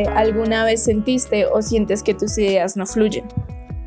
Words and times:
Alguna 0.00 0.64
vez 0.64 0.82
sentiste 0.82 1.46
o 1.46 1.62
sientes 1.62 2.02
que 2.02 2.14
tus 2.14 2.36
ideas 2.38 2.76
no 2.76 2.86
fluyen. 2.86 3.24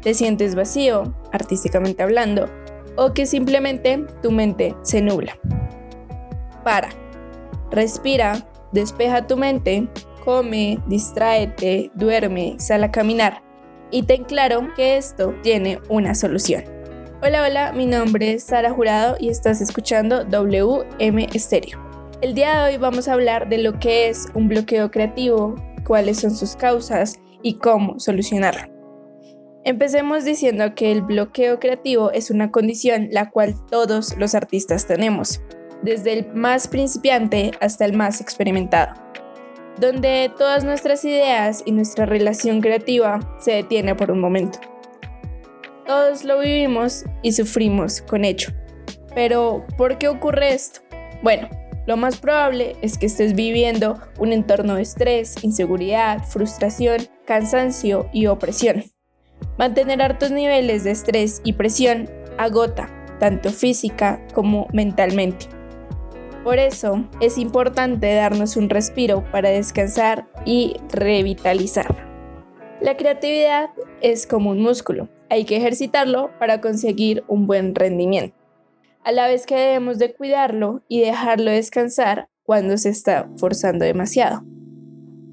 Te 0.01 0.13
sientes 0.13 0.55
vacío, 0.55 1.15
artísticamente 1.31 2.03
hablando, 2.03 2.49
o 2.95 3.13
que 3.13 3.25
simplemente 3.25 4.05
tu 4.21 4.31
mente 4.31 4.75
se 4.83 5.01
nubla. 5.01 5.37
Para. 6.63 6.89
Respira, 7.71 8.47
despeja 8.71 9.27
tu 9.27 9.35
mente, 9.37 9.87
come, 10.23 10.79
distráete, 10.87 11.91
duerme, 11.95 12.55
sal 12.59 12.83
a 12.83 12.91
caminar 12.91 13.45
y 13.91 14.03
ten 14.03 14.23
claro 14.23 14.67
que 14.75 14.97
esto 14.97 15.33
tiene 15.41 15.79
una 15.89 16.15
solución. 16.15 16.63
Hola, 17.21 17.43
hola, 17.43 17.71
mi 17.71 17.85
nombre 17.85 18.33
es 18.33 18.43
Sara 18.43 18.71
Jurado 18.71 19.15
y 19.19 19.29
estás 19.29 19.61
escuchando 19.61 20.25
WM 20.25 21.27
Stereo. 21.33 21.79
El 22.21 22.33
día 22.33 22.55
de 22.55 22.73
hoy 22.73 22.77
vamos 22.77 23.07
a 23.07 23.13
hablar 23.13 23.49
de 23.49 23.57
lo 23.59 23.79
que 23.79 24.09
es 24.09 24.27
un 24.33 24.47
bloqueo 24.47 24.91
creativo, 24.91 25.55
cuáles 25.85 26.19
son 26.19 26.35
sus 26.35 26.55
causas 26.55 27.19
y 27.41 27.55
cómo 27.59 27.99
solucionarlo. 27.99 28.73
Empecemos 29.63 30.25
diciendo 30.25 30.75
que 30.75 30.91
el 30.91 31.01
bloqueo 31.01 31.59
creativo 31.59 32.11
es 32.11 32.29
una 32.29 32.51
condición 32.51 33.07
la 33.11 33.31
cual 33.31 33.55
todos 33.71 34.15
los 34.17 34.35
artistas 34.35 34.85
tenemos, 34.85 35.41
desde 35.81 36.13
el 36.13 36.33
más 36.33 36.67
principiante 36.67 37.51
hasta 37.61 37.85
el 37.85 37.93
más 37.93 38.21
experimentado, 38.21 38.93
donde 39.79 40.31
todas 40.37 40.63
nuestras 40.63 41.03
ideas 41.03 41.63
y 41.65 41.71
nuestra 41.71 42.05
relación 42.05 42.61
creativa 42.61 43.19
se 43.39 43.53
detiene 43.53 43.95
por 43.95 44.11
un 44.11 44.19
momento. 44.19 44.59
Todos 45.87 46.23
lo 46.23 46.39
vivimos 46.39 47.05
y 47.21 47.31
sufrimos 47.31 48.01
con 48.01 48.25
ello. 48.25 48.49
Pero, 49.13 49.65
¿por 49.77 49.97
qué 49.97 50.07
ocurre 50.07 50.53
esto? 50.53 50.81
Bueno, 51.23 51.47
lo 51.85 51.97
más 51.97 52.17
probable 52.17 52.75
es 52.81 52.97
que 52.97 53.05
estés 53.05 53.35
viviendo 53.35 53.99
un 54.17 54.33
entorno 54.33 54.75
de 54.75 54.81
estrés, 54.81 55.43
inseguridad, 55.43 56.23
frustración, 56.23 56.97
cansancio 57.25 58.09
y 58.11 58.27
opresión. 58.27 58.83
Mantener 59.57 60.01
altos 60.01 60.31
niveles 60.31 60.83
de 60.83 60.91
estrés 60.91 61.41
y 61.43 61.53
presión 61.53 62.09
agota, 62.37 62.89
tanto 63.19 63.51
física 63.51 64.25
como 64.33 64.67
mentalmente. 64.73 65.47
Por 66.43 66.59
eso 66.59 67.07
es 67.21 67.37
importante 67.37 68.13
darnos 68.13 68.55
un 68.55 68.69
respiro 68.69 69.23
para 69.31 69.49
descansar 69.49 70.27
y 70.45 70.77
revitalizar. 70.91 72.05
La 72.81 72.97
creatividad 72.97 73.69
es 74.01 74.27
como 74.27 74.51
un 74.51 74.61
músculo, 74.61 75.09
hay 75.29 75.45
que 75.45 75.57
ejercitarlo 75.57 76.31
para 76.39 76.61
conseguir 76.61 77.23
un 77.27 77.47
buen 77.47 77.73
rendimiento 77.73 78.44
a 79.05 79.11
la 79.11 79.27
vez 79.27 79.45
que 79.45 79.55
debemos 79.55 79.99
de 79.99 80.13
cuidarlo 80.13 80.83
y 80.89 81.01
dejarlo 81.01 81.51
descansar 81.51 82.27
cuando 82.43 82.75
se 82.77 82.89
está 82.89 83.29
forzando 83.37 83.85
demasiado. 83.85 84.43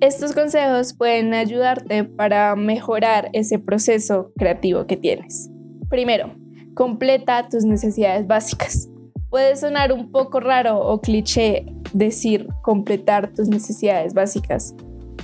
Estos 0.01 0.35
consejos 0.35 0.93
pueden 0.93 1.33
ayudarte 1.33 2.05
para 2.05 2.55
mejorar 2.55 3.31
ese 3.33 3.59
proceso 3.59 4.31
creativo 4.37 4.87
que 4.87 4.99
tienes. 4.99 5.51
Primero, 5.89 6.35
completa 6.75 7.49
tus 7.49 7.65
necesidades 7.65 8.27
básicas. 8.27 8.91
Puede 9.31 9.57
sonar 9.57 9.93
un 9.93 10.13
poco 10.13 10.41
raro 10.41 10.79
o 10.79 11.01
cliché 11.01 11.65
decir 11.95 12.49
completar 12.63 13.33
tus 13.33 13.49
necesidades 13.49 14.13
básicas, 14.13 14.75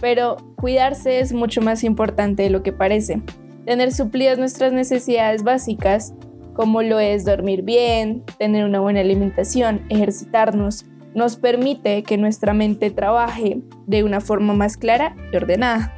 pero 0.01 0.37
cuidarse 0.57 1.21
es 1.21 1.35
mucho 1.35 1.61
más 1.61 1.85
importante 1.85 2.45
de 2.45 2.51
lo 2.51 2.63
que 2.63 2.73
parece. 2.73 3.21
Tener 3.67 3.93
suplidas 3.93 4.39
nuestras 4.39 4.73
necesidades 4.73 5.43
básicas 5.43 6.15
como 6.59 6.83
lo 6.83 6.99
es 6.99 7.25
dormir 7.25 7.63
bien, 7.63 8.25
tener 8.37 8.65
una 8.65 8.81
buena 8.81 8.99
alimentación, 8.99 9.83
ejercitarnos, 9.91 10.87
nos 11.15 11.37
permite 11.37 12.03
que 12.03 12.19
nuestra 12.19 12.53
mente 12.53 12.91
trabaje 12.91 13.61
de 13.87 14.03
una 14.03 14.21
forma 14.21 14.55
más 14.55 14.77
clara 14.77 15.15
y 15.33 15.37
ordenada. 15.37 15.95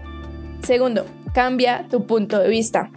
Segundo, 0.63 1.07
cambia 1.33 1.87
tu 1.89 2.07
punto 2.07 2.39
de 2.39 2.51
vista. 2.51 2.91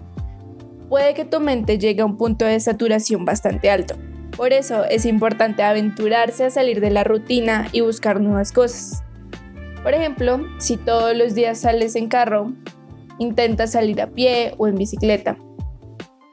Puede 0.89 1.13
que 1.13 1.23
tu 1.23 1.39
mente 1.39 1.77
llegue 1.77 2.01
a 2.01 2.05
un 2.05 2.17
punto 2.17 2.43
de 2.43 2.59
saturación 2.59 3.23
bastante 3.23 3.69
alto. 3.69 3.95
Por 4.35 4.51
eso 4.51 4.83
es 4.83 5.05
importante 5.05 5.63
aventurarse 5.63 6.43
a 6.43 6.49
salir 6.49 6.81
de 6.81 6.91
la 6.91 7.05
rutina 7.05 7.69
y 7.71 7.79
buscar 7.79 8.19
nuevas 8.19 8.51
cosas. 8.51 9.05
Por 9.83 9.93
ejemplo, 9.93 10.41
si 10.57 10.75
todos 10.75 11.15
los 11.15 11.33
días 11.33 11.61
sales 11.61 11.95
en 11.95 12.09
carro, 12.09 12.51
intenta 13.19 13.67
salir 13.67 14.01
a 14.01 14.07
pie 14.07 14.53
o 14.57 14.67
en 14.67 14.75
bicicleta. 14.75 15.37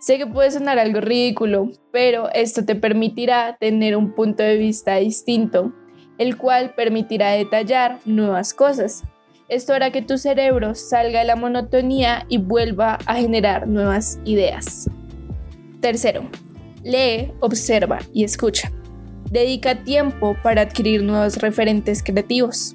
Sé 0.01 0.17
que 0.17 0.27
puede 0.27 0.51
sonar 0.51 0.79
algo 0.79 1.03
ridículo, 1.03 1.73
pero 1.93 2.31
esto 2.33 2.65
te 2.65 2.75
permitirá 2.75 3.59
tener 3.61 3.97
un 3.97 4.15
punto 4.15 4.43
de 4.43 4.57
vista 4.57 4.97
distinto, 4.97 5.75
el 6.17 6.39
cual 6.39 6.75
permitirá 6.75 7.33
detallar 7.33 7.99
nuevas 8.07 8.55
cosas. 8.55 9.03
Esto 9.51 9.75
hará 9.75 9.91
que 9.91 10.01
tu 10.01 10.17
cerebro 10.17 10.75
salga 10.75 11.19
de 11.19 11.27
la 11.27 11.37
monotonía 11.37 12.25
y 12.31 12.39
vuelva 12.39 12.99
a 13.05 13.17
generar 13.17 13.69
nuevas 13.69 14.19
ideas. 14.25 14.89
Tercero, 15.83 16.31
lee, 16.83 17.33
observa 17.41 17.99
y 18.15 18.25
escucha. 18.25 18.73
Dedica 19.31 19.85
tiempo 19.85 20.35
para 20.43 20.63
adquirir 20.63 21.03
nuevos 21.03 21.37
referentes 21.37 22.03
creativos. 22.03 22.75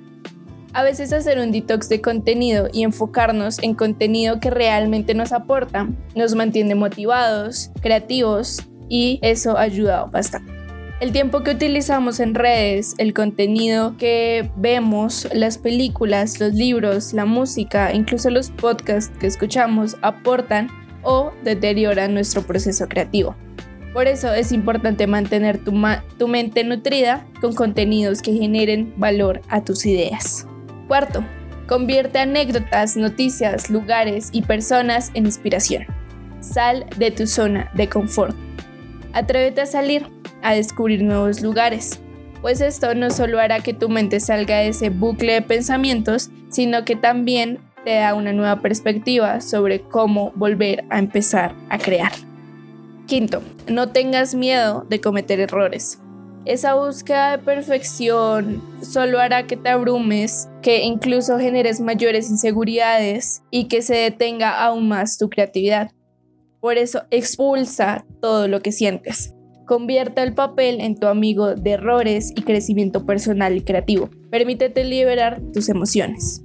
A 0.75 0.83
veces 0.83 1.13
hacer 1.13 1.39
un 1.39 1.53
detox 1.53 1.87
de 1.87 2.01
contenido 2.01 2.67
y 2.73 2.83
enfocarnos 2.83 3.59
en 3.63 3.75
contenido 3.75 4.41
que 4.41 4.49
realmente 4.49 5.13
nos 5.13 5.31
aporta 5.31 5.87
nos 6.15 6.35
mantiene 6.35 6.75
motivados, 6.75 7.71
creativos 7.81 8.61
y 8.89 9.19
eso 9.21 9.57
ayuda 9.57 10.03
bastante. 10.03 10.51
El 10.99 11.13
tiempo 11.13 11.43
que 11.43 11.51
utilizamos 11.51 12.19
en 12.19 12.35
redes, 12.35 12.93
el 12.97 13.13
contenido 13.13 13.95
que 13.97 14.51
vemos, 14.57 15.29
las 15.33 15.57
películas, 15.57 16.41
los 16.41 16.53
libros, 16.53 17.13
la 17.13 17.23
música, 17.23 17.93
incluso 17.93 18.29
los 18.29 18.49
podcasts 18.49 19.17
que 19.17 19.27
escuchamos 19.27 19.95
aportan 20.01 20.67
o 21.03 21.31
deterioran 21.45 22.13
nuestro 22.13 22.41
proceso 22.41 22.89
creativo. 22.89 23.33
Por 23.93 24.07
eso 24.07 24.33
es 24.33 24.51
importante 24.51 25.07
mantener 25.07 25.57
tu, 25.57 25.71
tu 26.17 26.27
mente 26.27 26.65
nutrida 26.65 27.25
con 27.39 27.55
contenidos 27.55 28.21
que 28.21 28.33
generen 28.33 28.93
valor 28.97 29.39
a 29.47 29.63
tus 29.63 29.85
ideas. 29.85 30.45
Cuarto, 30.87 31.23
convierte 31.67 32.19
anécdotas, 32.19 32.95
noticias, 32.95 33.69
lugares 33.69 34.29
y 34.31 34.43
personas 34.43 35.11
en 35.13 35.25
inspiración. 35.25 35.85
Sal 36.41 36.85
de 36.97 37.11
tu 37.11 37.25
zona 37.25 37.71
de 37.73 37.89
confort. 37.89 38.35
Atrévete 39.13 39.61
a 39.61 39.65
salir, 39.65 40.07
a 40.43 40.53
descubrir 40.53 41.03
nuevos 41.03 41.41
lugares, 41.41 41.99
pues 42.45 42.61
esto 42.61 42.93
no 42.93 43.09
solo 43.09 43.39
hará 43.39 43.61
que 43.61 43.73
tu 43.73 43.89
mente 43.89 44.19
salga 44.19 44.57
de 44.57 44.67
ese 44.67 44.91
bucle 44.91 45.33
de 45.33 45.41
pensamientos, 45.41 46.29
sino 46.49 46.85
que 46.85 46.95
también 46.95 47.57
te 47.83 47.95
da 47.95 48.13
una 48.13 48.33
nueva 48.33 48.61
perspectiva 48.61 49.41
sobre 49.41 49.81
cómo 49.81 50.31
volver 50.35 50.85
a 50.91 50.99
empezar 50.99 51.55
a 51.69 51.79
crear. 51.79 52.11
Quinto, 53.07 53.41
no 53.67 53.89
tengas 53.89 54.35
miedo 54.35 54.85
de 54.87 55.01
cometer 55.01 55.39
errores. 55.39 55.99
Esa 56.45 56.75
búsqueda 56.75 57.31
de 57.31 57.43
perfección 57.43 58.61
solo 58.83 59.19
hará 59.19 59.47
que 59.47 59.57
te 59.57 59.69
abrumes, 59.69 60.47
que 60.61 60.83
incluso 60.83 61.39
generes 61.39 61.81
mayores 61.81 62.29
inseguridades 62.29 63.41
y 63.49 63.67
que 63.67 63.81
se 63.81 63.95
detenga 63.95 64.63
aún 64.63 64.87
más 64.87 65.17
tu 65.17 65.27
creatividad. 65.27 65.89
Por 66.59 66.77
eso 66.77 67.01
expulsa 67.09 68.05
todo 68.21 68.47
lo 68.47 68.61
que 68.61 68.71
sientes. 68.71 69.33
Convierte 69.65 70.21
el 70.21 70.35
papel 70.35 70.81
en 70.81 70.95
tu 70.95 71.07
amigo 71.07 71.55
de 71.55 71.71
errores 71.71 72.31
y 72.35 72.43
crecimiento 72.43 73.07
personal 73.07 73.57
y 73.57 73.61
creativo. 73.61 74.11
Permítete 74.29 74.83
liberar 74.83 75.41
tus 75.51 75.67
emociones. 75.67 76.43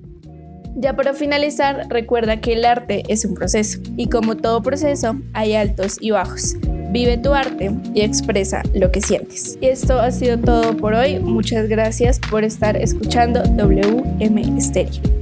Ya 0.77 0.97
para 0.97 1.13
finalizar, 1.13 1.89
recuerda 1.91 2.41
que 2.41 2.55
el 2.55 2.65
arte 2.65 3.03
es 3.09 3.27
un 3.27 3.35
proceso 3.35 3.81
y 3.99 4.09
como 4.09 4.39
todo 4.39 4.63
proceso 4.63 5.21
hay 5.35 5.55
altos 5.55 5.99
y 6.01 6.13
bajos. 6.13 6.55
Vive 6.91 7.19
tu 7.19 7.33
arte 7.33 7.71
y 7.95 8.01
expresa 8.01 8.63
lo 8.75 8.91
que 8.91 9.01
sientes. 9.01 9.57
Y 9.61 9.67
esto 9.67 10.01
ha 10.01 10.11
sido 10.11 10.39
todo 10.39 10.77
por 10.77 10.95
hoy. 10.95 11.19
Muchas 11.21 11.69
gracias 11.69 12.19
por 12.19 12.45
estar 12.45 12.77
escuchando 12.77 13.43
WM 13.43 14.61
Stereo. 14.61 15.20